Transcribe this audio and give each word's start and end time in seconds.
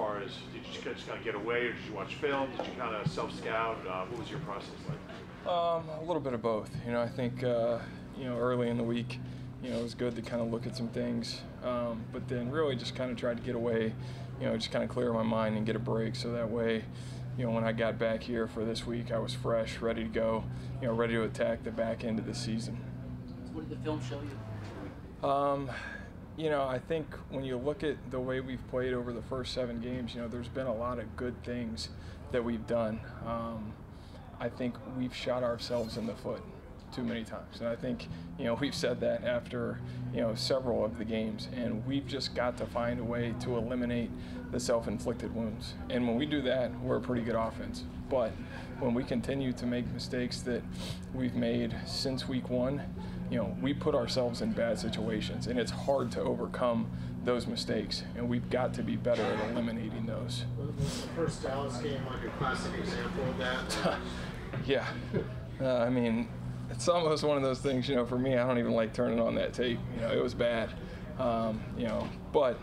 far 0.00 0.18
as 0.22 0.32
did 0.54 0.62
you 0.66 0.80
just 0.94 1.06
kind 1.06 1.18
of 1.18 1.24
get 1.24 1.34
away, 1.34 1.66
or 1.66 1.72
did 1.72 1.84
you 1.86 1.92
watch 1.92 2.14
film? 2.14 2.48
Did 2.56 2.66
you 2.66 2.72
kind 2.78 2.94
of 2.94 3.06
self 3.12 3.36
scout? 3.36 3.76
Uh, 3.86 4.06
what 4.06 4.18
was 4.18 4.30
your 4.30 4.40
process 4.40 4.70
like? 4.88 5.52
Um, 5.52 5.88
a 5.90 6.04
little 6.06 6.20
bit 6.20 6.32
of 6.32 6.40
both. 6.40 6.70
You 6.86 6.92
know, 6.92 7.02
I 7.02 7.08
think 7.08 7.44
uh, 7.44 7.80
you 8.16 8.24
know 8.24 8.38
early 8.38 8.70
in 8.70 8.78
the 8.78 8.82
week, 8.82 9.20
you 9.62 9.68
know, 9.68 9.78
it 9.78 9.82
was 9.82 9.94
good 9.94 10.16
to 10.16 10.22
kind 10.22 10.40
of 10.40 10.50
look 10.50 10.66
at 10.66 10.74
some 10.74 10.88
things, 10.88 11.42
um, 11.62 12.02
but 12.12 12.26
then 12.28 12.50
really 12.50 12.76
just 12.76 12.94
kind 12.94 13.10
of 13.10 13.18
tried 13.18 13.36
to 13.36 13.42
get 13.42 13.54
away. 13.54 13.92
You 14.40 14.46
know, 14.46 14.56
just 14.56 14.72
kind 14.72 14.82
of 14.82 14.88
clear 14.88 15.12
my 15.12 15.22
mind 15.22 15.58
and 15.58 15.66
get 15.66 15.76
a 15.76 15.80
break, 15.80 16.16
so 16.16 16.32
that 16.32 16.50
way, 16.50 16.82
you 17.36 17.44
know, 17.44 17.50
when 17.50 17.64
I 17.64 17.72
got 17.72 17.98
back 17.98 18.22
here 18.22 18.48
for 18.48 18.64
this 18.64 18.86
week, 18.86 19.12
I 19.12 19.18
was 19.18 19.34
fresh, 19.34 19.82
ready 19.82 20.04
to 20.04 20.08
go. 20.08 20.44
You 20.80 20.88
know, 20.88 20.94
ready 20.94 21.12
to 21.12 21.24
attack 21.24 21.62
the 21.62 21.70
back 21.70 22.04
end 22.04 22.18
of 22.18 22.24
the 22.24 22.34
season. 22.34 22.78
What 23.52 23.68
did 23.68 23.78
the 23.78 23.84
film 23.84 24.00
show 24.08 24.18
you? 24.22 25.28
Um, 25.28 25.70
you 26.40 26.48
know, 26.48 26.62
I 26.62 26.78
think 26.78 27.06
when 27.28 27.44
you 27.44 27.58
look 27.58 27.84
at 27.84 27.96
the 28.10 28.18
way 28.18 28.40
we've 28.40 28.66
played 28.70 28.94
over 28.94 29.12
the 29.12 29.20
first 29.22 29.52
seven 29.52 29.78
games, 29.78 30.14
you 30.14 30.22
know, 30.22 30.28
there's 30.28 30.48
been 30.48 30.66
a 30.66 30.74
lot 30.74 30.98
of 30.98 31.14
good 31.14 31.34
things 31.44 31.90
that 32.32 32.42
we've 32.42 32.66
done. 32.66 32.98
Um, 33.26 33.74
I 34.40 34.48
think 34.48 34.74
we've 34.96 35.14
shot 35.14 35.42
ourselves 35.42 35.98
in 35.98 36.06
the 36.06 36.14
foot 36.14 36.40
too 36.94 37.04
many 37.04 37.24
times. 37.24 37.60
And 37.60 37.68
I 37.68 37.76
think, 37.76 38.08
you 38.38 38.46
know, 38.46 38.54
we've 38.60 38.74
said 38.74 39.00
that 39.00 39.22
after, 39.22 39.80
you 40.14 40.22
know, 40.22 40.34
several 40.34 40.82
of 40.82 40.96
the 40.96 41.04
games. 41.04 41.48
And 41.54 41.84
we've 41.86 42.06
just 42.06 42.34
got 42.34 42.56
to 42.56 42.64
find 42.64 43.00
a 43.00 43.04
way 43.04 43.34
to 43.40 43.58
eliminate 43.58 44.10
the 44.50 44.58
self 44.58 44.88
inflicted 44.88 45.34
wounds. 45.34 45.74
And 45.90 46.08
when 46.08 46.16
we 46.16 46.24
do 46.24 46.40
that, 46.42 46.72
we're 46.80 46.96
a 46.96 47.02
pretty 47.02 47.22
good 47.22 47.36
offense. 47.36 47.84
But 48.08 48.32
when 48.78 48.94
we 48.94 49.04
continue 49.04 49.52
to 49.52 49.66
make 49.66 49.86
mistakes 49.92 50.40
that 50.42 50.62
we've 51.12 51.34
made 51.34 51.76
since 51.84 52.26
week 52.26 52.48
one, 52.48 52.82
you 53.30 53.36
know, 53.36 53.56
we 53.62 53.72
put 53.72 53.94
ourselves 53.94 54.42
in 54.42 54.52
bad 54.52 54.78
situations, 54.78 55.46
and 55.46 55.58
it's 55.58 55.70
hard 55.70 56.10
to 56.12 56.20
overcome 56.20 56.90
those 57.24 57.46
mistakes, 57.46 58.02
and 58.16 58.28
we've 58.28 58.48
got 58.50 58.74
to 58.74 58.82
be 58.82 58.96
better 58.96 59.22
at 59.22 59.50
eliminating 59.50 60.06
those. 60.06 60.44
Was 60.58 61.02
the 61.02 61.08
first 61.08 61.42
Dallas 61.42 61.76
game 61.78 62.00
like 62.06 62.24
a 62.24 62.36
classic 62.38 62.72
example 62.78 63.24
of 63.24 63.38
that? 63.38 63.98
yeah, 64.66 64.86
uh, 65.60 65.78
I 65.78 65.90
mean, 65.90 66.28
it's 66.70 66.88
almost 66.88 67.22
one 67.22 67.36
of 67.36 67.42
those 67.42 67.60
things. 67.60 67.88
You 67.88 67.96
know, 67.96 68.06
for 68.06 68.18
me, 68.18 68.36
I 68.36 68.46
don't 68.46 68.58
even 68.58 68.72
like 68.72 68.92
turning 68.92 69.20
on 69.20 69.34
that 69.36 69.52
tape. 69.52 69.78
You 69.94 70.00
know, 70.00 70.10
it 70.10 70.22
was 70.22 70.34
bad. 70.34 70.70
Um, 71.18 71.60
you 71.76 71.86
know, 71.86 72.08
but 72.32 72.58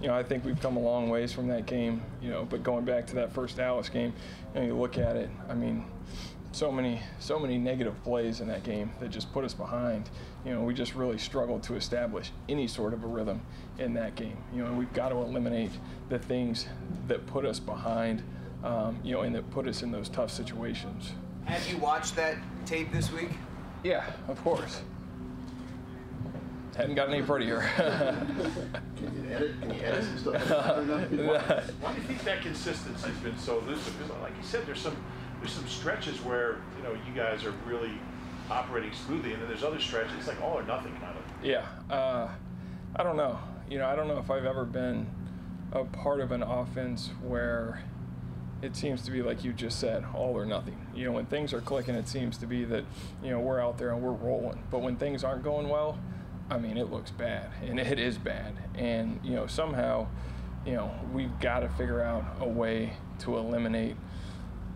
you 0.00 0.08
know, 0.08 0.14
I 0.14 0.22
think 0.22 0.44
we've 0.44 0.60
come 0.60 0.76
a 0.76 0.80
long 0.80 1.08
ways 1.08 1.32
from 1.32 1.48
that 1.48 1.66
game. 1.66 2.02
You 2.20 2.30
know, 2.30 2.44
but 2.44 2.62
going 2.62 2.84
back 2.84 3.06
to 3.08 3.14
that 3.16 3.32
first 3.32 3.56
Dallas 3.56 3.88
game, 3.88 4.12
you 4.54 4.60
know, 4.60 4.66
you 4.66 4.74
look 4.76 4.98
at 4.98 5.16
it. 5.16 5.30
I 5.48 5.54
mean, 5.54 5.86
so 6.52 6.70
many 6.70 7.00
so 7.18 7.38
many 7.38 7.58
negative 7.58 8.00
plays 8.04 8.40
in 8.40 8.48
that 8.48 8.62
game 8.62 8.92
that 9.00 9.10
just 9.10 9.32
put 9.32 9.44
us 9.44 9.54
behind. 9.54 10.08
You 10.44 10.52
know, 10.52 10.62
we 10.62 10.74
just 10.74 10.94
really 10.94 11.18
struggled 11.18 11.62
to 11.64 11.74
establish 11.74 12.30
any 12.48 12.66
sort 12.66 12.92
of 12.92 13.04
a 13.04 13.06
rhythm 13.06 13.40
in 13.78 13.94
that 13.94 14.14
game. 14.14 14.36
You 14.54 14.64
know, 14.64 14.72
we've 14.72 14.92
got 14.92 15.08
to 15.10 15.16
eliminate 15.16 15.70
the 16.08 16.18
things 16.18 16.66
that 17.08 17.26
put 17.26 17.44
us 17.44 17.58
behind. 17.58 18.22
Um, 18.62 19.00
you 19.02 19.12
know, 19.12 19.22
and 19.22 19.34
that 19.34 19.50
put 19.50 19.66
us 19.66 19.82
in 19.82 19.90
those 19.90 20.08
tough 20.08 20.30
situations. 20.30 21.12
Have 21.46 21.68
you 21.68 21.78
watched 21.78 22.14
that 22.14 22.36
tape 22.64 22.92
this 22.92 23.10
week? 23.10 23.30
Yeah, 23.82 24.06
of 24.28 24.40
course. 24.44 24.82
Hadn't 26.76 26.94
gotten 26.94 27.12
any 27.12 27.24
prettier. 27.24 27.60
Can 27.76 29.24
you 29.24 29.30
edit? 29.34 29.60
Can 29.60 29.74
you 29.74 29.80
edit 29.82 30.04
some 30.04 30.18
stuff? 30.18 30.48
Why 31.80 31.92
do 31.92 32.00
you 32.00 32.06
think 32.06 32.22
that 32.24 32.40
consistency's 32.42 33.16
been 33.16 33.36
so 33.36 33.58
elusive? 33.58 33.98
Because, 33.98 34.22
like 34.22 34.36
you 34.36 34.44
said, 34.44 34.64
there's 34.64 34.80
some 34.80 34.96
there's 35.42 35.52
some 35.52 35.66
stretches 35.66 36.18
where 36.24 36.58
you 36.76 36.84
know 36.84 36.92
you 36.92 37.12
guys 37.14 37.44
are 37.44 37.52
really 37.66 37.92
operating 38.48 38.92
smoothly, 38.92 39.32
and 39.32 39.42
then 39.42 39.48
there's 39.48 39.64
other 39.64 39.80
stretches. 39.80 40.12
It's 40.16 40.28
like 40.28 40.40
all 40.40 40.56
or 40.56 40.62
nothing 40.62 40.92
kind 40.94 41.16
of. 41.16 41.44
Yeah, 41.44 41.66
uh, 41.90 42.28
I 42.94 43.02
don't 43.02 43.16
know. 43.16 43.40
You 43.68 43.78
know, 43.78 43.86
I 43.86 43.96
don't 43.96 44.06
know 44.06 44.18
if 44.18 44.30
I've 44.30 44.44
ever 44.44 44.64
been 44.64 45.08
a 45.72 45.84
part 45.84 46.20
of 46.20 46.30
an 46.30 46.44
offense 46.44 47.10
where 47.22 47.82
it 48.62 48.76
seems 48.76 49.02
to 49.02 49.10
be 49.10 49.20
like 49.20 49.42
you 49.42 49.52
just 49.52 49.80
said, 49.80 50.04
all 50.14 50.36
or 50.36 50.46
nothing. 50.46 50.86
You 50.94 51.06
know, 51.06 51.12
when 51.12 51.26
things 51.26 51.52
are 51.52 51.60
clicking, 51.60 51.96
it 51.96 52.06
seems 52.06 52.38
to 52.38 52.46
be 52.46 52.64
that 52.66 52.84
you 53.22 53.30
know 53.30 53.40
we're 53.40 53.60
out 53.60 53.78
there 53.78 53.90
and 53.90 54.00
we're 54.00 54.12
rolling. 54.12 54.62
But 54.70 54.78
when 54.78 54.94
things 54.94 55.24
aren't 55.24 55.42
going 55.42 55.68
well, 55.68 55.98
I 56.50 56.58
mean, 56.58 56.76
it 56.76 56.92
looks 56.92 57.10
bad, 57.10 57.50
and 57.64 57.80
it 57.80 57.98
is 57.98 58.16
bad. 58.16 58.54
And 58.76 59.18
you 59.24 59.34
know, 59.34 59.48
somehow, 59.48 60.06
you 60.64 60.74
know, 60.74 60.94
we've 61.12 61.36
got 61.40 61.60
to 61.60 61.68
figure 61.70 62.00
out 62.00 62.24
a 62.38 62.48
way 62.48 62.92
to 63.20 63.36
eliminate 63.36 63.96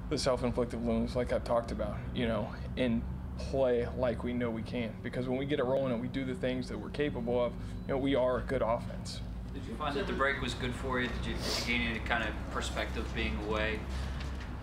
the 0.08 0.18
self-inflicted 0.18 0.84
wounds 0.84 1.16
like 1.16 1.32
I've 1.32 1.44
talked 1.44 1.72
about, 1.72 1.96
you 2.14 2.26
know, 2.26 2.48
and 2.76 3.02
play 3.38 3.86
like 3.98 4.24
we 4.24 4.32
know 4.32 4.50
we 4.50 4.62
can. 4.62 4.92
Because 5.02 5.28
when 5.28 5.38
we 5.38 5.46
get 5.46 5.58
it 5.58 5.64
rolling 5.64 5.92
and 5.92 6.00
we 6.00 6.08
do 6.08 6.24
the 6.24 6.34
things 6.34 6.68
that 6.68 6.78
we're 6.78 6.90
capable 6.90 7.44
of, 7.44 7.52
you 7.86 7.94
know, 7.94 7.98
we 7.98 8.14
are 8.14 8.38
a 8.38 8.42
good 8.42 8.62
offense. 8.62 9.20
Did 9.52 9.64
you 9.66 9.74
find 9.76 9.96
that 9.96 10.06
the 10.06 10.12
break 10.12 10.40
was 10.40 10.54
good 10.54 10.74
for 10.74 11.00
you? 11.00 11.08
Did 11.08 11.26
you, 11.26 11.34
did 11.34 11.58
you 11.58 11.66
gain 11.66 11.80
any 11.88 11.98
kind 12.00 12.22
of 12.22 12.30
perspective 12.52 13.06
being 13.14 13.38
away? 13.48 13.80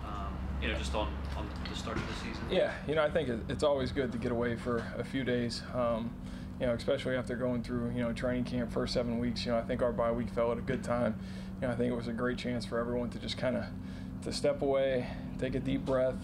Um, 0.04 0.36
you 0.62 0.68
know, 0.68 0.78
just 0.78 0.94
on, 0.94 1.12
on 1.36 1.48
the 1.68 1.76
start 1.76 1.96
of 1.96 2.06
the 2.06 2.14
season. 2.14 2.44
Yeah, 2.50 2.72
you 2.86 2.94
know, 2.94 3.02
I 3.02 3.10
think 3.10 3.28
it's 3.48 3.64
always 3.64 3.92
good 3.92 4.12
to 4.12 4.18
get 4.18 4.32
away 4.32 4.56
for 4.56 4.84
a 4.96 5.04
few 5.04 5.24
days. 5.24 5.62
Um, 5.74 6.10
you 6.60 6.66
know, 6.66 6.72
especially 6.72 7.16
after 7.16 7.34
going 7.34 7.62
through, 7.64 7.90
you 7.90 8.02
know, 8.02 8.12
training 8.12 8.44
camp 8.44 8.72
first 8.72 8.94
seven 8.94 9.18
weeks. 9.18 9.44
You 9.44 9.52
know, 9.52 9.58
I 9.58 9.62
think 9.62 9.82
our 9.82 9.92
bye 9.92 10.12
week 10.12 10.30
fell 10.30 10.52
at 10.52 10.58
a 10.58 10.62
good 10.62 10.84
time. 10.84 11.18
You 11.60 11.66
know, 11.66 11.74
I 11.74 11.76
think 11.76 11.92
it 11.92 11.96
was 11.96 12.08
a 12.08 12.12
great 12.12 12.38
chance 12.38 12.64
for 12.64 12.78
everyone 12.78 13.10
to 13.10 13.18
just 13.18 13.36
kind 13.36 13.56
of 13.56 13.64
to 14.22 14.32
step 14.32 14.62
away, 14.62 15.08
take 15.44 15.54
a 15.54 15.60
deep 15.60 15.84
breath, 15.84 16.16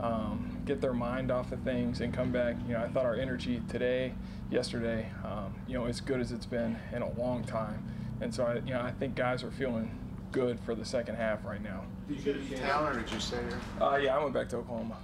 um, 0.00 0.60
get 0.66 0.80
their 0.80 0.92
mind 0.92 1.30
off 1.30 1.52
of 1.52 1.60
things, 1.60 2.00
and 2.00 2.12
come 2.12 2.30
back. 2.30 2.56
You 2.66 2.74
know, 2.74 2.82
I 2.82 2.88
thought 2.88 3.06
our 3.06 3.14
energy 3.14 3.62
today, 3.68 4.12
yesterday, 4.50 5.10
um, 5.24 5.54
you 5.66 5.74
know, 5.74 5.86
as 5.86 6.00
good 6.00 6.20
as 6.20 6.32
it's 6.32 6.46
been 6.46 6.76
in 6.92 7.02
a 7.02 7.10
long 7.18 7.44
time. 7.44 7.82
And 8.20 8.34
so, 8.34 8.44
I, 8.44 8.54
you 8.56 8.74
know, 8.74 8.80
I 8.80 8.90
think 8.90 9.14
guys 9.14 9.42
are 9.42 9.50
feeling 9.50 9.90
good 10.32 10.60
for 10.60 10.74
the 10.74 10.84
second 10.84 11.16
half 11.16 11.44
right 11.44 11.62
now. 11.62 11.84
Did 12.08 12.18
you 12.18 12.34
get 12.34 12.60
a 12.60 12.62
Town 12.62 12.86
or 12.86 13.00
did 13.00 13.10
you 13.10 13.20
stay 13.20 13.38
here? 13.38 13.60
Uh, 13.80 13.96
yeah, 13.96 14.16
I 14.16 14.22
went 14.22 14.34
back 14.34 14.48
to 14.50 14.56
Oklahoma. 14.56 14.98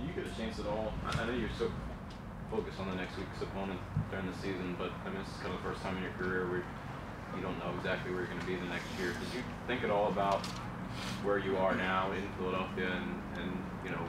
You 0.00 0.08
get 0.14 0.32
a 0.32 0.36
chance 0.36 0.58
at 0.58 0.66
all. 0.66 0.92
I 1.04 1.22
I 1.22 1.26
know 1.26 1.34
you're 1.34 1.50
so 1.58 1.70
focused 2.50 2.80
on 2.80 2.88
the 2.88 2.96
next 2.96 3.18
week's 3.18 3.42
opponent 3.42 3.80
during 4.10 4.26
the 4.30 4.36
season, 4.38 4.74
but 4.78 4.90
I 5.04 5.10
mean, 5.10 5.18
this 5.22 5.28
is 5.28 5.42
kind 5.42 5.52
of 5.52 5.62
the 5.62 5.68
first 5.68 5.82
time 5.82 5.98
in 5.98 6.02
your 6.02 6.12
career 6.12 6.48
where 6.48 6.64
you 7.36 7.42
don't 7.42 7.58
know 7.58 7.74
exactly 7.76 8.10
where 8.10 8.22
you're 8.22 8.32
going 8.32 8.40
to 8.40 8.46
be 8.46 8.56
the 8.56 8.72
next 8.72 8.88
year. 8.98 9.12
Did 9.12 9.36
you 9.36 9.44
think 9.66 9.84
at 9.84 9.90
all 9.90 10.08
about 10.08 10.46
where 11.22 11.38
you 11.38 11.56
are 11.56 11.74
now 11.74 12.12
in 12.12 12.22
Philadelphia 12.38 12.90
and, 12.90 13.42
and 13.42 13.52
you 13.84 13.90
know 13.90 14.06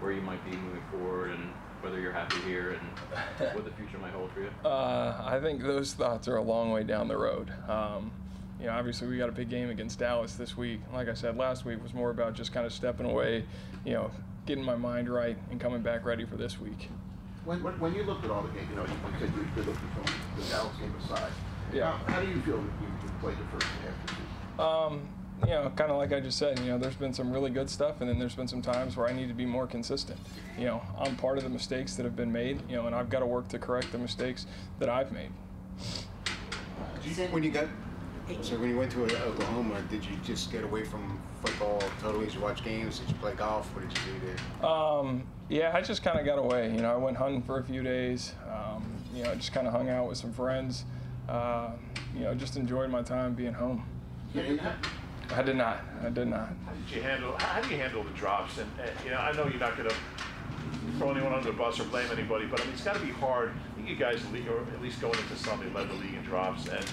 where 0.00 0.12
you 0.12 0.22
might 0.22 0.44
be 0.44 0.56
moving 0.56 0.82
forward 0.90 1.30
and 1.30 1.52
whether 1.80 2.00
you're 2.00 2.12
happy 2.12 2.38
here 2.40 2.70
and 2.70 3.54
what 3.54 3.64
the 3.64 3.70
future 3.72 3.98
might 3.98 4.12
hold 4.12 4.30
for 4.32 4.40
you? 4.40 4.50
Uh, 4.64 5.20
I 5.24 5.40
think 5.40 5.62
those 5.62 5.94
thoughts 5.94 6.28
are 6.28 6.36
a 6.36 6.42
long 6.42 6.70
way 6.70 6.84
down 6.84 7.08
the 7.08 7.16
road. 7.16 7.52
Um, 7.68 8.12
you 8.60 8.66
know, 8.66 8.72
obviously 8.72 9.08
we 9.08 9.18
got 9.18 9.28
a 9.28 9.32
big 9.32 9.48
game 9.48 9.70
against 9.70 9.98
Dallas 9.98 10.34
this 10.34 10.56
week. 10.56 10.80
Like 10.92 11.08
I 11.08 11.14
said, 11.14 11.36
last 11.36 11.64
week 11.64 11.82
was 11.82 11.94
more 11.94 12.10
about 12.10 12.34
just 12.34 12.52
kind 12.52 12.64
of 12.64 12.72
stepping 12.72 13.06
away, 13.06 13.44
you 13.84 13.92
know, 13.92 14.10
getting 14.46 14.64
my 14.64 14.76
mind 14.76 15.12
right 15.12 15.36
and 15.50 15.60
coming 15.60 15.82
back 15.82 16.04
ready 16.04 16.24
for 16.24 16.36
this 16.36 16.60
week. 16.60 16.88
When, 17.44 17.60
when, 17.62 17.78
when 17.80 17.94
you 17.94 18.04
looked 18.04 18.24
at 18.24 18.30
all 18.30 18.42
the 18.42 18.50
games, 18.50 18.68
you 18.70 18.76
know, 18.76 18.82
you 18.82 18.94
said 19.18 19.32
you 19.34 19.42
were 19.56 19.62
looking 19.62 19.88
from 19.88 20.04
the 20.38 20.48
Dallas 20.48 20.76
game 20.76 20.94
aside. 21.04 21.32
Yeah. 21.72 21.98
How, 21.98 22.14
how 22.14 22.20
do 22.20 22.28
you 22.28 22.40
feel 22.42 22.58
that 22.58 22.62
you, 22.62 22.88
you 23.02 23.10
played 23.20 23.36
the 23.36 23.44
first 23.58 23.66
half 23.82 23.90
of 23.90 24.06
the 24.06 24.12
season? 24.12 24.60
Um, 24.60 25.08
you 25.46 25.50
know, 25.50 25.72
kind 25.76 25.90
of 25.90 25.96
like 25.98 26.12
I 26.12 26.20
just 26.20 26.38
said, 26.38 26.58
you 26.60 26.66
know, 26.66 26.78
there's 26.78 26.94
been 26.94 27.12
some 27.12 27.32
really 27.32 27.50
good 27.50 27.68
stuff, 27.68 28.00
and 28.00 28.08
then 28.08 28.18
there's 28.18 28.34
been 28.34 28.48
some 28.48 28.62
times 28.62 28.96
where 28.96 29.06
I 29.06 29.12
need 29.12 29.28
to 29.28 29.34
be 29.34 29.46
more 29.46 29.66
consistent. 29.66 30.18
You 30.58 30.66
know, 30.66 30.82
I'm 30.98 31.16
part 31.16 31.38
of 31.38 31.44
the 31.44 31.50
mistakes 31.50 31.96
that 31.96 32.04
have 32.04 32.16
been 32.16 32.32
made, 32.32 32.60
you 32.68 32.76
know, 32.76 32.86
and 32.86 32.94
I've 32.94 33.10
got 33.10 33.20
to 33.20 33.26
work 33.26 33.48
to 33.48 33.58
correct 33.58 33.92
the 33.92 33.98
mistakes 33.98 34.46
that 34.78 34.88
I've 34.88 35.10
made. 35.12 35.30
When 37.30 37.42
you 37.42 37.50
got, 37.50 37.66
so 38.42 38.56
when 38.58 38.70
you 38.70 38.78
went 38.78 38.92
to 38.92 39.02
Oklahoma, 39.02 39.82
did 39.90 40.04
you 40.04 40.12
just 40.24 40.52
get 40.52 40.62
away 40.62 40.84
from 40.84 41.20
football 41.44 41.82
totally? 42.00 42.26
Did 42.26 42.34
you 42.34 42.40
watch 42.40 42.62
games? 42.64 43.00
Did 43.00 43.08
you 43.08 43.14
play 43.16 43.34
golf? 43.34 43.66
What 43.74 43.88
did 43.88 43.98
you 43.98 44.12
do 44.12 44.26
there? 44.26 44.68
Um, 44.70 45.24
yeah, 45.48 45.72
I 45.74 45.80
just 45.80 46.04
kind 46.04 46.18
of 46.18 46.24
got 46.24 46.38
away. 46.38 46.70
You 46.72 46.80
know, 46.80 46.92
I 46.92 46.96
went 46.96 47.16
hunting 47.16 47.42
for 47.42 47.58
a 47.58 47.64
few 47.64 47.82
days. 47.82 48.32
Um, 48.48 48.84
you 49.14 49.24
know, 49.24 49.34
just 49.34 49.52
kind 49.52 49.66
of 49.66 49.72
hung 49.72 49.90
out 49.90 50.08
with 50.08 50.18
some 50.18 50.32
friends. 50.32 50.84
Uh, 51.28 51.72
you 52.14 52.20
know, 52.20 52.34
just 52.34 52.56
enjoyed 52.56 52.90
my 52.90 53.02
time 53.02 53.34
being 53.34 53.52
home. 53.52 53.84
Yeah, 54.34 54.74
I 55.34 55.42
did 55.42 55.56
not. 55.56 55.80
I 56.04 56.10
did 56.10 56.28
not. 56.28 56.48
How 56.66 56.72
did 56.72 56.96
you 56.96 57.02
handle? 57.02 57.36
How 57.38 57.60
do 57.60 57.68
you 57.68 57.76
handle 57.76 58.04
the 58.04 58.10
drops? 58.10 58.58
And, 58.58 58.70
and 58.80 58.90
you 59.04 59.10
know, 59.10 59.18
I 59.18 59.32
know 59.32 59.46
you're 59.46 59.60
not 59.60 59.76
going 59.76 59.88
to 59.88 59.96
throw 60.98 61.10
anyone 61.10 61.32
under 61.32 61.50
the 61.50 61.56
bus 61.56 61.80
or 61.80 61.84
blame 61.84 62.08
anybody, 62.12 62.46
but 62.46 62.60
I 62.60 62.64
mean, 62.64 62.74
it's 62.74 62.84
got 62.84 62.94
to 62.94 63.00
be 63.00 63.12
hard. 63.12 63.50
I 63.50 63.76
think 63.76 63.88
you 63.88 63.96
guys, 63.96 64.20
or 64.48 64.60
at 64.60 64.82
least 64.82 65.00
going 65.00 65.18
into 65.18 65.36
Sunday, 65.36 65.70
led 65.72 65.88
the 65.88 65.94
league 65.94 66.14
in 66.14 66.22
drops. 66.22 66.66
And 66.68 66.84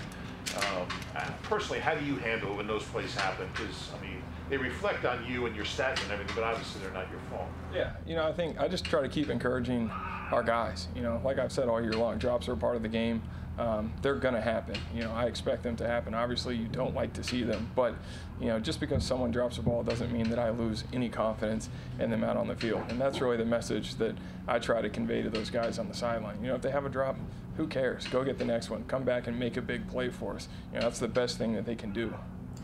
um, 0.57 0.87
uh, 1.15 1.29
personally, 1.43 1.79
how 1.79 1.95
do 1.95 2.05
you 2.05 2.15
handle 2.17 2.55
when 2.55 2.67
those 2.67 2.83
plays 2.83 3.13
happen? 3.13 3.47
Because 3.53 3.91
I 3.97 4.01
mean, 4.01 4.21
they 4.49 4.57
reflect 4.57 5.05
on 5.05 5.25
you 5.25 5.45
and 5.45 5.55
your 5.55 5.65
stats 5.65 6.01
and 6.03 6.11
everything, 6.11 6.35
but 6.35 6.43
obviously 6.43 6.81
they're 6.81 6.93
not 6.93 7.09
your 7.11 7.19
fault. 7.29 7.47
Yeah, 7.73 7.91
you 8.07 8.15
know, 8.15 8.27
I 8.27 8.33
think 8.33 8.59
I 8.59 8.67
just 8.67 8.85
try 8.85 9.01
to 9.01 9.09
keep 9.09 9.29
encouraging 9.29 9.91
our 10.31 10.43
guys. 10.43 10.87
You 10.95 11.03
know, 11.03 11.21
like 11.23 11.37
I've 11.37 11.51
said 11.51 11.67
all 11.67 11.81
year 11.81 11.93
long, 11.93 12.17
drops 12.17 12.47
are 12.47 12.55
part 12.55 12.75
of 12.75 12.81
the 12.81 12.89
game. 12.89 13.21
Um, 13.59 13.91
they're 14.01 14.15
going 14.15 14.35
to 14.35 14.41
happen. 14.41 14.77
You 14.95 15.03
know, 15.03 15.11
I 15.11 15.25
expect 15.25 15.63
them 15.63 15.75
to 15.75 15.85
happen. 15.85 16.13
Obviously, 16.13 16.55
you 16.55 16.67
don't 16.69 16.95
like 16.95 17.11
to 17.13 17.23
see 17.23 17.43
them, 17.43 17.69
but 17.75 17.93
you 18.39 18.47
know, 18.47 18.57
just 18.57 18.79
because 18.79 19.03
someone 19.05 19.31
drops 19.31 19.57
a 19.57 19.61
ball 19.61 19.83
doesn't 19.83 20.13
mean 20.13 20.29
that 20.29 20.39
I 20.39 20.49
lose 20.51 20.85
any 20.93 21.09
confidence 21.09 21.67
in 21.99 22.09
them 22.09 22.23
out 22.23 22.37
on 22.37 22.47
the 22.47 22.55
field. 22.55 22.83
And 22.87 22.99
that's 23.01 23.19
really 23.19 23.35
the 23.35 23.43
message 23.43 23.95
that 23.95 24.15
I 24.47 24.59
try 24.59 24.81
to 24.81 24.89
convey 24.89 25.21
to 25.23 25.29
those 25.29 25.49
guys 25.49 25.77
on 25.77 25.89
the 25.89 25.93
sideline. 25.93 26.37
You 26.41 26.47
know, 26.47 26.55
if 26.55 26.61
they 26.61 26.71
have 26.71 26.85
a 26.85 26.89
drop, 26.89 27.17
who 27.57 27.67
cares? 27.67 28.07
Go 28.07 28.23
get 28.23 28.39
the 28.39 28.45
next 28.45 28.69
one. 28.69 28.85
Come 28.85 29.03
back 29.03 29.27
and 29.27 29.37
make 29.37 29.57
a 29.57 29.61
big 29.61 29.85
play 29.89 30.07
for 30.07 30.35
us. 30.35 30.47
You 30.71 30.79
know, 30.79 30.85
that's 30.85 30.99
the 30.99 31.09
best 31.09 31.37
thing 31.37 31.53
that 31.55 31.65
they 31.65 31.75
can 31.75 31.91
do. 31.91 32.13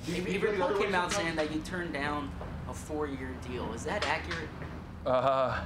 you- 0.08 0.16
you 0.16 0.22
a 0.22 0.26
feel 0.26 0.40
the 0.40 0.48
report 0.48 0.62
other 0.72 0.80
way 0.80 0.86
came 0.86 0.96
out 0.96 1.12
saying 1.12 1.36
that 1.36 1.54
you 1.54 1.60
turned 1.60 1.92
down 1.92 2.32
a 2.70 2.74
four-year 2.74 3.36
deal. 3.46 3.74
Is 3.74 3.84
that 3.84 4.08
accurate? 4.08 4.48
Uh, 5.06 5.60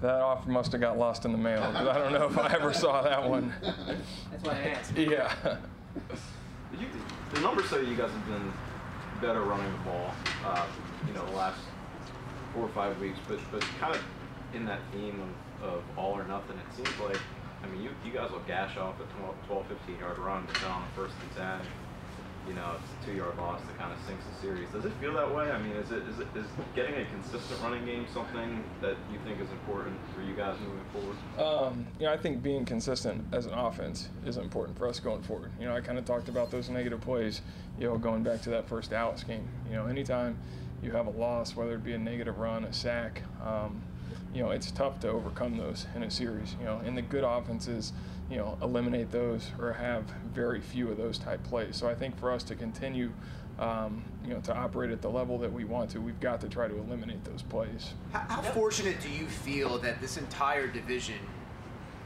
that 0.00 0.20
offer 0.20 0.50
must 0.50 0.72
have 0.72 0.80
got 0.80 0.98
lost 0.98 1.24
in 1.24 1.32
the 1.32 1.38
mail. 1.38 1.60
'cause 1.72 1.86
I 1.88 1.98
don't 1.98 2.12
know 2.12 2.26
if 2.26 2.36
I 2.38 2.52
ever 2.54 2.72
saw 2.72 3.02
that 3.02 3.28
one. 3.28 3.52
That's 3.62 4.44
why 4.44 4.52
I 4.52 4.60
asked. 4.70 4.96
Yeah. 4.96 5.32
You, 6.78 6.86
the 7.32 7.40
numbers 7.40 7.68
say 7.70 7.84
you 7.84 7.94
guys 7.96 8.10
have 8.10 8.26
been 8.26 8.52
better 9.20 9.42
running 9.42 9.70
the 9.70 9.78
ball, 9.90 10.10
uh, 10.44 10.66
you 11.06 11.12
know, 11.14 11.24
the 11.26 11.36
last 11.36 11.60
four 12.52 12.64
or 12.64 12.68
five 12.70 12.98
weeks, 13.00 13.18
but 13.28 13.38
but 13.52 13.62
kind 13.80 13.94
of 13.94 14.02
in 14.54 14.64
that 14.66 14.80
theme 14.92 15.20
of, 15.62 15.68
of 15.68 15.82
all 15.96 16.12
or 16.18 16.24
nothing, 16.24 16.56
it 16.58 16.74
seems 16.76 16.98
like, 17.00 17.18
I 17.62 17.66
mean, 17.68 17.82
you, 17.82 17.90
you 18.04 18.12
guys 18.12 18.30
will 18.30 18.42
gash 18.46 18.76
off 18.76 18.94
a 19.00 19.04
12, 19.18 19.34
12 19.46 19.66
15 19.66 19.98
yard 19.98 20.18
run, 20.18 20.44
but 20.46 20.54
then 20.60 20.70
on 20.70 20.82
the 20.82 21.00
first 21.02 21.14
and 21.22 21.36
10, 21.36 21.60
you 22.46 22.54
know, 22.54 22.76
two 23.04 23.12
yard 23.12 23.36
loss 23.38 23.60
that 23.62 23.78
kind 23.78 23.92
of 23.92 23.98
sinks 24.06 24.24
the 24.24 24.40
series. 24.40 24.68
Does 24.70 24.84
it 24.84 24.92
feel 25.00 25.14
that 25.14 25.34
way? 25.34 25.50
I 25.50 25.58
mean, 25.58 25.72
is 25.72 25.90
it, 25.90 26.02
is 26.08 26.18
it 26.18 26.28
is 26.34 26.46
getting 26.74 26.94
a 26.94 27.04
consistent 27.06 27.60
running 27.62 27.84
game 27.86 28.06
something 28.12 28.62
that 28.80 28.96
you 29.12 29.18
think 29.24 29.40
is 29.40 29.50
important 29.50 29.96
for 30.14 30.22
you 30.22 30.34
guys 30.34 30.56
moving 30.60 30.84
forward? 30.92 31.16
Um, 31.38 31.86
you 31.98 32.06
know, 32.06 32.12
I 32.12 32.16
think 32.16 32.42
being 32.42 32.64
consistent 32.64 33.24
as 33.32 33.46
an 33.46 33.54
offense 33.54 34.08
is 34.26 34.36
important 34.36 34.76
for 34.76 34.86
us 34.86 35.00
going 35.00 35.22
forward. 35.22 35.52
You 35.58 35.66
know, 35.66 35.74
I 35.74 35.80
kind 35.80 35.98
of 35.98 36.04
talked 36.04 36.28
about 36.28 36.50
those 36.50 36.68
negative 36.68 37.00
plays, 37.00 37.40
you 37.78 37.86
know, 37.86 37.96
going 37.96 38.22
back 38.22 38.42
to 38.42 38.50
that 38.50 38.68
first 38.68 38.90
Dallas 38.90 39.24
game. 39.24 39.48
You 39.68 39.76
know, 39.76 39.86
anytime 39.86 40.36
you 40.82 40.90
have 40.92 41.06
a 41.06 41.10
loss, 41.10 41.56
whether 41.56 41.74
it 41.74 41.84
be 41.84 41.94
a 41.94 41.98
negative 41.98 42.38
run, 42.38 42.64
a 42.64 42.72
sack, 42.72 43.22
um, 43.42 43.82
you 44.34 44.42
know, 44.42 44.50
it's 44.50 44.70
tough 44.70 45.00
to 45.00 45.08
overcome 45.08 45.56
those 45.56 45.86
in 45.94 46.02
a 46.02 46.10
series. 46.10 46.56
You 46.58 46.66
know, 46.66 46.82
and 46.84 46.96
the 46.96 47.02
good 47.02 47.24
offenses, 47.24 47.92
you 48.30 48.36
know, 48.36 48.58
eliminate 48.62 49.10
those 49.10 49.50
or 49.58 49.72
have 49.72 50.04
very 50.32 50.60
few 50.60 50.90
of 50.90 50.96
those 50.96 51.18
type 51.18 51.42
plays. 51.44 51.76
So 51.76 51.88
I 51.88 51.94
think 51.94 52.18
for 52.18 52.30
us 52.32 52.42
to 52.44 52.54
continue, 52.54 53.12
um, 53.58 54.02
you 54.24 54.32
know, 54.32 54.40
to 54.40 54.54
operate 54.56 54.90
at 54.90 55.02
the 55.02 55.10
level 55.10 55.38
that 55.38 55.52
we 55.52 55.64
want 55.64 55.90
to, 55.90 56.00
we've 56.00 56.20
got 56.20 56.40
to 56.40 56.48
try 56.48 56.68
to 56.68 56.76
eliminate 56.76 57.24
those 57.24 57.42
plays. 57.42 57.94
How, 58.12 58.20
how 58.20 58.42
fortunate 58.42 59.00
do 59.00 59.10
you 59.10 59.26
feel 59.26 59.78
that 59.78 60.00
this 60.00 60.16
entire 60.16 60.66
division 60.66 61.18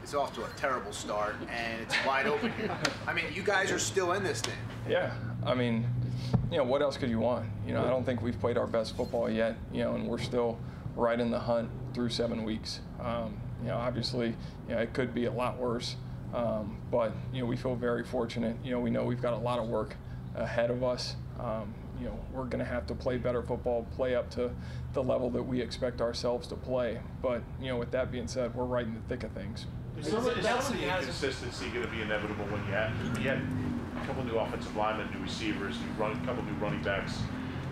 is 0.03 0.13
off 0.13 0.33
to 0.35 0.43
a 0.43 0.49
terrible 0.57 0.91
start 0.91 1.35
and 1.49 1.81
it's 1.81 1.95
wide 2.05 2.27
open 2.27 2.51
here? 2.53 2.77
I 3.07 3.13
mean, 3.13 3.25
you 3.33 3.43
guys 3.43 3.71
are 3.71 3.79
still 3.79 4.13
in 4.13 4.23
this 4.23 4.41
thing. 4.41 4.57
Yeah, 4.87 5.13
I 5.45 5.53
mean, 5.53 5.85
you 6.51 6.57
know, 6.57 6.63
what 6.63 6.81
else 6.81 6.97
could 6.97 7.09
you 7.09 7.19
want? 7.19 7.47
You 7.65 7.73
know, 7.73 7.85
I 7.85 7.89
don't 7.89 8.03
think 8.03 8.21
we've 8.21 8.39
played 8.39 8.57
our 8.57 8.67
best 8.67 8.95
football 8.95 9.29
yet. 9.29 9.55
You 9.71 9.83
know, 9.83 9.95
and 9.95 10.07
we're 10.07 10.17
still 10.19 10.59
right 10.95 11.19
in 11.19 11.31
the 11.31 11.39
hunt 11.39 11.69
through 11.93 12.09
seven 12.09 12.43
weeks. 12.43 12.81
Um, 13.01 13.37
you 13.61 13.69
know, 13.69 13.77
obviously, 13.77 14.35
you 14.67 14.75
know, 14.75 14.81
it 14.81 14.93
could 14.93 15.13
be 15.13 15.25
a 15.25 15.31
lot 15.31 15.57
worse, 15.57 15.95
um, 16.33 16.77
but 16.91 17.13
you 17.33 17.41
know, 17.41 17.45
we 17.47 17.55
feel 17.55 17.75
very 17.75 18.03
fortunate. 18.03 18.55
You 18.63 18.71
know, 18.71 18.79
we 18.79 18.89
know 18.89 19.03
we've 19.03 19.21
got 19.21 19.33
a 19.33 19.37
lot 19.37 19.59
of 19.59 19.67
work 19.67 19.95
ahead 20.35 20.69
of 20.71 20.83
us. 20.83 21.15
Um, 21.39 21.73
you 21.99 22.05
know, 22.05 22.17
we're 22.33 22.45
going 22.45 22.59
to 22.63 22.69
have 22.69 22.87
to 22.87 22.95
play 22.95 23.17
better 23.17 23.41
football, 23.41 23.85
play 23.95 24.15
up 24.15 24.29
to 24.31 24.51
the 24.93 25.03
level 25.03 25.29
that 25.31 25.43
we 25.43 25.61
expect 25.61 26.01
ourselves 26.01 26.47
to 26.47 26.55
play. 26.55 26.99
But 27.21 27.41
you 27.61 27.67
know, 27.67 27.77
with 27.77 27.91
that 27.91 28.11
being 28.11 28.27
said, 28.27 28.55
we're 28.55 28.63
right 28.65 28.85
in 28.85 28.93
the 28.93 29.01
thick 29.01 29.23
of 29.23 29.31
things. 29.31 29.65
Is 29.99 30.07
some, 30.07 30.25
of- 30.25 30.37
is 30.37 30.45
some 30.45 30.57
of 30.59 30.67
the 30.79 30.83
inconsistency 30.83 31.69
going 31.69 31.85
to 31.85 31.91
be 31.91 32.01
inevitable 32.01 32.45
when 32.45 32.65
you 32.65 32.71
had, 32.71 32.91
you 33.21 33.29
had 33.29 33.41
a 34.01 34.05
couple 34.05 34.23
new 34.23 34.37
offensive 34.37 34.73
linemen, 34.77 35.09
new 35.13 35.21
receivers, 35.21 35.75
you 35.77 35.83
run 36.01 36.11
a 36.21 36.25
couple 36.25 36.41
new 36.43 36.53
running 36.53 36.81
backs, 36.83 37.17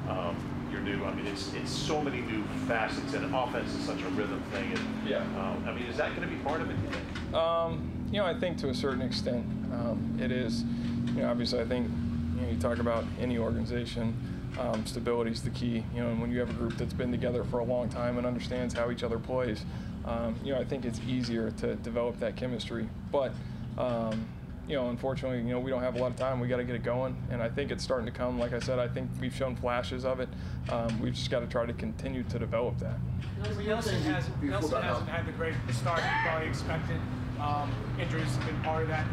um, 0.10 0.36
you're 0.70 0.82
new. 0.82 1.06
I 1.06 1.14
mean, 1.14 1.26
it's 1.28 1.54
it's 1.54 1.72
so 1.72 2.02
many 2.02 2.20
new 2.22 2.44
facets, 2.68 3.14
and 3.14 3.34
offense 3.34 3.74
is 3.74 3.86
such 3.86 4.02
a 4.02 4.10
rhythm 4.10 4.42
thing. 4.52 4.74
And 4.74 5.08
Yeah. 5.08 5.20
um, 5.40 5.64
I 5.66 5.74
mean, 5.74 5.86
is 5.86 5.96
that 5.98 6.14
going 6.16 6.28
to 6.28 6.36
be 6.36 6.42
part 6.44 6.60
of 6.60 6.70
it? 6.70 6.76
You 6.84 6.90
think? 6.90 7.34
Um, 7.34 7.90
you 8.12 8.20
know, 8.20 8.26
I 8.26 8.34
think 8.34 8.58
to 8.60 8.70
a 8.70 8.74
certain 8.74 9.02
extent 9.02 9.46
um, 9.74 10.18
it 10.22 10.32
is. 10.32 10.64
You 11.08 11.24
know, 11.24 11.30
obviously, 11.30 11.60
I 11.60 11.66
think 11.66 11.90
you 12.36 12.42
know 12.42 12.50
you 12.50 12.58
talk 12.58 12.80
about 12.80 13.04
any 13.20 13.38
organization, 13.38 14.16
um, 14.60 14.86
stability 14.86 15.32
is 15.32 15.42
the 15.42 15.50
key. 15.50 15.84
You 15.94 16.02
know, 16.02 16.10
and 16.10 16.22
when 16.22 16.32
you 16.32 16.40
have 16.40 16.50
a 16.50 16.54
group 16.54 16.78
that's 16.78 16.94
been 16.94 17.12
together 17.12 17.44
for 17.44 17.60
a 17.60 17.64
long 17.64 17.90
time 17.90 18.18
and 18.18 18.26
understands 18.26 18.74
how 18.74 18.92
each 18.92 19.04
other 19.04 19.20
plays, 19.20 19.66
um, 20.06 20.36
you 20.44 20.54
know, 20.54 20.60
I 20.60 20.64
think 20.64 20.86
it's 20.86 21.00
easier 21.08 21.52
to 21.52 21.76
develop 21.76 22.20
that 22.20 22.36
chemistry. 22.36 22.88
But 23.12 23.34
um, 23.78 24.28
you 24.68 24.76
know, 24.76 24.90
unfortunately, 24.90 25.40
you 25.40 25.54
know, 25.54 25.60
we 25.60 25.72
don't 25.72 25.82
have 25.82 25.96
a 25.96 26.00
lot 26.00 26.12
of 26.12 26.18
time. 26.18 26.40
We 26.40 26.48
got 26.48 26.58
to 26.58 26.66
get 26.66 26.76
it 26.76 26.84
going, 26.84 27.16
and 27.32 27.42
I 27.42 27.50
think 27.50 27.72
it's 27.72 27.84
starting 27.84 28.06
to 28.06 28.12
come. 28.12 28.38
Like 28.38 28.54
I 28.54 28.60
said, 28.60 28.80
I 28.80 28.88
think 28.88 29.10
we've 29.22 29.34
shown 29.34 29.56
flashes 29.56 30.04
of 30.04 30.20
it. 30.20 30.30
Um, 30.70 31.00
we've 31.00 31.14
just 31.14 31.32
got 31.32 31.40
to 31.40 31.48
try 31.48 31.66
to 31.66 31.74
continue 31.74 32.24
to 32.24 32.40
develop 32.40 32.78
that. 32.80 32.98
Nelson 33.66 34.02
hasn't, 34.02 34.44
Nelson 34.44 34.82
hasn't 34.82 35.08
had 35.08 35.26
the 35.26 35.32
great 35.34 35.54
start 35.72 36.00
you 36.00 36.10
probably 36.24 36.50
expected. 36.50 36.98
Um, 37.40 37.72
injuries 38.00 38.36
have 38.36 38.46
been 38.46 38.62
part 38.62 38.84
of 38.84 38.90
that. 38.90 39.06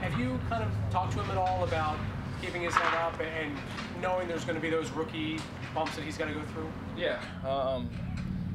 Have 0.00 0.18
you 0.18 0.38
kind 0.48 0.62
of 0.62 0.70
talked 0.90 1.12
to 1.12 1.22
him 1.22 1.30
at 1.30 1.36
all 1.36 1.64
about 1.64 1.96
keeping 2.40 2.62
his 2.62 2.74
head 2.74 2.94
up 2.94 3.20
and 3.20 3.56
knowing 4.00 4.28
there's 4.28 4.44
going 4.44 4.56
to 4.56 4.60
be 4.60 4.70
those 4.70 4.90
rookie 4.90 5.38
bumps 5.74 5.94
that 5.96 6.04
he's 6.04 6.16
got 6.16 6.28
to 6.28 6.34
go 6.34 6.42
through? 6.52 6.70
Yeah. 6.96 7.20
Um, 7.46 7.88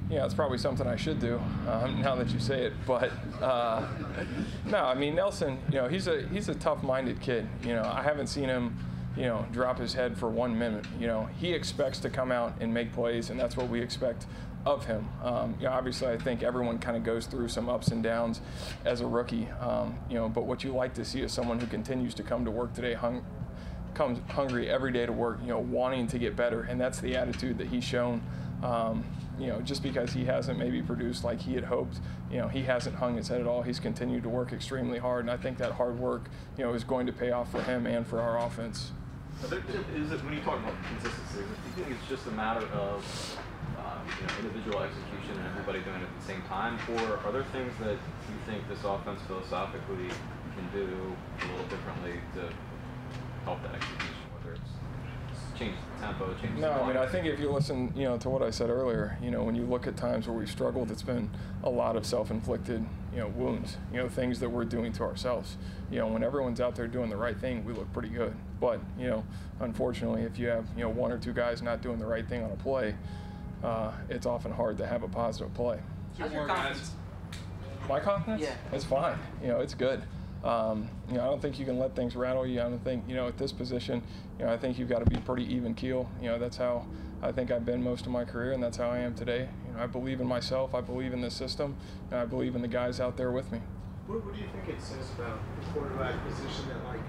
yeah, 0.10 0.24
it's 0.24 0.34
probably 0.34 0.58
something 0.58 0.88
I 0.88 0.96
should 0.96 1.20
do 1.20 1.40
um, 1.68 2.02
now 2.02 2.16
that 2.16 2.30
you 2.30 2.40
say 2.40 2.64
it. 2.64 2.74
But 2.86 3.12
uh, 3.42 3.86
no, 4.66 4.78
I 4.78 4.96
mean 4.96 5.16
Nelson. 5.16 5.60
You 5.70 5.82
know, 5.82 5.88
he's 5.88 6.08
a 6.08 6.22
he's 6.28 6.50
a 6.50 6.56
tough-minded 6.56 7.20
kid. 7.20 7.48
You 7.64 7.76
know, 7.76 7.84
I 7.84 8.02
haven't 8.02 8.28
seen 8.28 8.46
him, 8.46 8.78
you 9.18 9.24
know, 9.24 9.46
drop 9.52 9.78
his 9.78 9.94
head 9.94 10.18
for 10.18 10.30
one 10.30 10.58
minute. 10.58 10.86
You 11.00 11.08
know, 11.08 11.28
he 11.38 11.52
expects 11.52 12.00
to 12.00 12.10
come 12.10 12.32
out 12.32 12.54
and 12.62 12.74
make 12.74 12.94
plays, 12.94 13.30
and 13.30 13.40
that's 13.40 13.58
what 13.58 13.68
we 13.68 13.82
expect 13.82 14.26
of 14.74 14.86
him. 14.86 15.08
Um, 15.24 15.56
you 15.60 15.66
know, 15.66 15.72
obviously, 15.72 16.08
I 16.08 16.18
think 16.18 16.44
everyone 16.44 16.78
kind 16.80 16.98
of 16.98 17.04
goes 17.04 17.25
through 17.25 17.48
some 17.48 17.69
ups 17.69 17.88
and 17.90 18.04
downs 18.04 18.42
as 18.86 19.02
a 19.02 19.08
rookie. 19.08 19.48
Um, 19.60 19.98
you 20.10 20.16
know, 20.16 20.30
but 20.30 20.46
what 20.46 20.64
you 20.64 20.74
like 20.74 20.94
to 20.96 21.06
see 21.06 21.22
is 21.22 21.31
someone 21.31 21.60
who 21.60 21.68
continues 21.68 22.14
to 22.16 22.24
come 22.24 22.46
to 22.46 22.52
work 22.52 22.74
today 22.74 22.94
hung, 22.94 23.25
comes 23.94 24.19
hungry 24.31 24.69
every 24.69 24.92
day 24.92 25.06
to 25.06 25.12
work, 25.12 25.40
you 25.42 25.48
know, 25.48 25.60
wanting 25.60 26.08
to 26.08 26.19
get 26.19 26.36
better, 26.36 26.64
and 26.64 26.80
that's 26.80 27.00
the 27.00 27.16
attitude 27.16 27.58
that 27.58 27.68
he's 27.68 27.84
shown. 27.84 28.22
Um, 28.64 29.06
you 29.40 29.48
know, 29.48 29.62
just 29.62 29.84
because 29.84 30.14
he 30.14 30.25
hasn't 30.25 30.58
maybe 30.58 30.81
produced 30.81 31.24
like 31.24 31.40
he 31.40 31.54
had 31.54 31.66
hoped, 31.66 32.00
you 32.31 32.40
know, 32.40 32.48
he 32.48 32.64
hasn't 32.64 32.96
hung 32.96 33.16
his 33.16 33.28
head 33.28 33.40
at 33.40 33.46
all. 33.46 33.62
He's 33.62 33.80
continued 33.80 34.24
to 34.24 34.30
work 34.30 34.52
extremely 34.52 34.98
hard, 34.98 35.25
and 35.25 35.31
I 35.31 35.38
think 35.38 35.60
that 35.60 35.74
hard 35.74 36.00
work, 36.00 36.30
you 36.58 36.64
know, 36.64 36.74
is 36.74 36.84
going 36.84 37.06
to 37.06 37.14
pay 37.14 37.30
off 37.31 37.52
for 37.52 37.62
him 37.62 37.86
and 37.86 38.06
for 38.06 38.19
our 38.19 38.40
offense. 38.40 38.92
Is 39.44 40.12
it 40.12 40.24
when 40.24 40.34
you 40.34 40.42
talk 40.42 40.58
about 40.58 40.74
consistency? 40.90 41.38
Do 41.38 41.81
you 41.81 41.86
think 41.86 41.96
it's 41.96 42.10
just 42.10 42.25
a 42.25 42.31
matter 42.31 42.66
of 42.69 43.38
you 44.19 44.27
know, 44.27 44.33
individual 44.39 44.80
execution 44.81 45.38
and 45.38 45.48
everybody 45.48 45.80
doing 45.81 46.01
it 46.01 46.07
at 46.07 46.19
the 46.19 46.25
same 46.25 46.42
time, 46.44 46.80
or 46.95 47.18
are 47.25 47.31
there 47.31 47.44
things 47.51 47.74
that 47.80 47.98
you 48.30 48.38
think 48.45 48.68
this 48.69 48.83
offense 48.83 49.19
philosophically 49.27 50.09
can 50.56 50.66
do 50.73 50.87
a 50.87 51.45
little 51.52 51.68
differently 51.68 52.19
to 52.35 52.49
help 53.44 53.61
that 53.64 53.76
execution? 53.76 54.16
Whether 54.33 54.56
it's 54.56 54.71
change 55.57 55.76
the 55.95 56.06
tempo, 56.06 56.33
change 56.42 56.59
No, 56.59 56.71
I 56.71 56.87
mean, 56.87 56.97
I 56.97 57.07
think 57.07 57.26
if 57.26 57.40
you 57.40 57.52
listen, 57.52 57.92
you 57.95 58.04
know, 58.04 58.18
to 58.18 58.30
what 58.30 58.44
I 58.44 58.52
said 58.52 58.69
earlier, 58.69 59.18
you 59.21 59.31
know, 59.31 59.44
when 59.44 59.56
you 59.56 59.64
look 59.64 59.87
at 59.87 59.97
times 59.97 60.28
where 60.28 60.37
we've 60.37 60.49
struggled, 60.49 60.92
it's 60.92 61.02
been 61.02 61.30
a 61.64 61.69
lot 61.69 61.95
of 61.95 62.06
self-inflicted, 62.06 62.85
you 63.11 63.19
know, 63.19 63.28
wounds, 63.30 63.78
you 63.92 63.97
know, 63.97 64.07
things 64.07 64.40
that 64.40 64.49
we're 64.49 64.66
doing 64.66 64.94
to 64.94 65.04
ourselves. 65.04 65.57
You 65.90 65.99
know, 65.99 66.07
when 66.07 66.23
everyone's 66.23 66.61
out 66.61 66.76
there 66.76 66.87
doing 66.87 67.09
the 67.09 67.18
right 67.18 67.37
thing, 67.37 67.66
we 67.66 67.73
look 67.73 67.92
pretty 67.92 68.09
good. 68.09 68.33
But, 68.59 68.80
you 68.99 69.07
know, 69.07 69.23
unfortunately, 69.59 70.23
if 70.23 70.37
you 70.37 70.47
have, 70.47 70.66
you 70.76 70.83
know, 70.83 70.90
one 70.90 71.11
or 71.11 71.18
two 71.18 71.33
guys 71.33 71.61
not 71.61 71.81
doing 71.81 71.97
the 71.97 72.06
right 72.06 72.28
thing 72.28 72.44
on 72.44 72.52
a 72.52 72.56
play, 72.56 72.95
uh, 73.64 73.92
it's 74.09 74.26
often 74.26 74.52
hard 74.52 74.78
to 74.78 74.87
have 74.87 75.04
a 75.04 75.07
positive 75.07 75.54
play. 75.54 75.80
How's 76.18 76.31
your 76.31 76.45
confidence? 76.45 76.92
My 77.87 77.99
confidence? 77.99 78.42
Yeah. 78.42 78.56
It's 78.71 78.83
fine. 78.83 79.18
You 79.42 79.49
know, 79.49 79.59
it's 79.59 79.73
good. 79.73 80.04
Um, 80.44 80.90
you 81.09 81.16
know, 81.16 81.23
I 81.23 81.26
don't 81.26 81.42
think 81.42 81.59
you 81.59 81.66
can 81.66 81.80
let 81.80 81.95
things 81.95 82.16
rattle 82.16 82.45
you. 82.45 82.59
I 82.59 82.64
don't 82.64 82.83
think, 82.83 83.04
you 83.07 83.16
know, 83.16 83.28
at 83.28 83.37
this 83.37 83.52
position, 83.52 84.02
you 84.40 84.45
know, 84.45 84.54
I 84.54 84.57
think 84.57 84.78
you've 84.78 84.90
got 84.90 85.04
to 85.04 85.09
be 85.09 85.18
pretty 85.18 85.52
even 85.54 85.73
keel. 85.73 86.09
You 86.21 86.30
know, 86.30 86.40
that's 86.40 86.57
how 86.57 86.85
I 87.21 87.31
think 87.31 87.49
I've 87.49 87.66
been 87.66 87.83
most 87.83 88.06
of 88.06 88.11
my 88.11 88.23
career, 88.23 88.54
and 88.54 88.61
that's 88.61 88.78
how 88.78 88.90
I 88.90 88.99
am 88.99 89.16
today. 89.16 89.49
You 89.68 89.73
know, 89.73 89.83
I 89.83 89.87
believe 89.87 90.21
in 90.21 90.28
myself. 90.28 90.76
I 90.76 90.81
believe 90.81 91.14
in 91.14 91.21
this 91.21 91.33
system, 91.33 91.76
and 92.11 92.19
I 92.19 92.26
believe 92.26 92.56
in 92.56 92.61
the 92.61 92.68
guys 92.68 92.99
out 92.99 93.18
there 93.18 93.31
with 93.31 93.52
me. 93.52 93.59
What, 94.06 94.23
what 94.23 94.35
do 94.35 94.40
you 94.40 94.47
think 94.47 94.78
it 94.78 94.81
says 94.81 95.09
about 95.18 95.40
the 95.59 95.66
quarterback 95.71 96.16
position 96.28 96.69
that 96.69 96.85
like, 96.85 97.02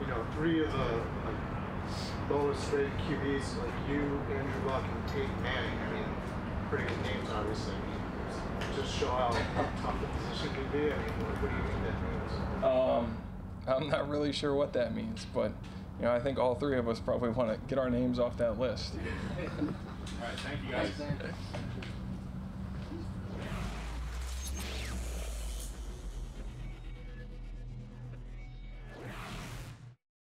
you 0.00 0.06
know, 0.08 0.26
three 0.34 0.64
of 0.64 0.72
the 0.72 0.78
like 1.24 1.40
lowest 2.28 2.72
rated 2.72 2.92
QBs 3.06 3.58
like 3.58 3.74
you, 3.88 4.20
Andrew 4.34 4.68
Luck, 4.68 4.84
and 4.84 5.06
Peyton 5.12 5.42
Manning. 5.42 5.83
I 6.74 6.78
mean, 6.78 6.86
pretty 6.86 7.02
good 7.02 7.14
names, 7.14 7.28
obviously. 7.30 7.74
I 7.74 8.66
mean, 8.66 8.82
just 8.82 8.98
show 8.98 9.08
how 9.08 9.30
tough 9.30 10.00
the 10.00 10.06
position 10.06 10.54
can 10.54 10.72
be. 10.72 10.92
I 10.92 10.96
mean, 10.96 11.12
what, 11.22 11.42
what 11.42 11.50
do 11.50 11.56
you 11.56 11.62
think 11.62 11.80
that 11.84 11.98
means? 12.02 12.64
Um, 12.64 13.16
I'm 13.66 13.88
not 13.88 14.08
really 14.08 14.32
sure 14.32 14.54
what 14.54 14.72
that 14.74 14.94
means, 14.94 15.26
but 15.34 15.52
you 15.98 16.06
know, 16.06 16.12
I 16.12 16.20
think 16.20 16.38
all 16.38 16.54
three 16.54 16.76
of 16.76 16.88
us 16.88 17.00
probably 17.00 17.30
want 17.30 17.50
to 17.50 17.58
get 17.68 17.78
our 17.78 17.90
names 17.90 18.18
off 18.18 18.36
that 18.38 18.58
list. 18.58 18.94
All 19.58 20.28
right, 20.28 20.38
thank 20.38 20.60
you 20.66 20.72
guys. 20.72 20.90